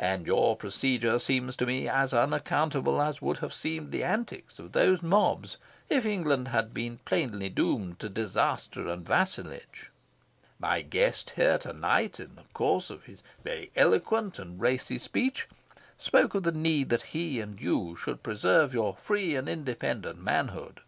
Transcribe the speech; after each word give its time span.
And 0.00 0.26
your 0.26 0.56
procedure 0.56 1.20
seems 1.20 1.54
to 1.54 1.64
me 1.64 1.88
as 1.88 2.12
unaccountable 2.12 3.00
as 3.00 3.22
would 3.22 3.38
have 3.38 3.52
seemed 3.54 3.92
the 3.92 4.02
antics 4.02 4.58
of 4.58 4.72
those 4.72 5.04
mobs 5.04 5.56
if 5.88 6.04
England 6.04 6.48
had 6.48 6.74
been 6.74 6.98
plainly 7.04 7.48
doomed 7.48 8.00
to 8.00 8.08
disaster 8.08 8.88
and 8.88 9.04
to 9.04 9.08
vassalage. 9.08 9.92
My 10.58 10.82
guest 10.82 11.34
here 11.36 11.58
to 11.58 11.72
night, 11.72 12.18
in 12.18 12.34
the 12.34 12.42
course 12.54 12.90
of 12.90 13.04
his 13.04 13.22
very 13.44 13.70
eloquent 13.76 14.40
and 14.40 14.60
racy 14.60 14.98
speech, 14.98 15.46
spoke 15.96 16.34
of 16.34 16.42
the 16.42 16.50
need 16.50 16.88
that 16.88 17.02
he 17.14 17.38
and 17.38 17.60
you 17.60 17.94
should 17.94 18.24
preserve 18.24 18.74
your 18.74 18.96
'free 18.96 19.36
and 19.36 19.48
independent 19.48 20.18
manhood. 20.20 20.80